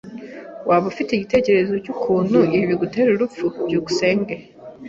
[0.67, 3.45] Waba ufite igitekerezo cyukuntu ibi bigutera ubupfu?
[3.67, 4.35] byukusenge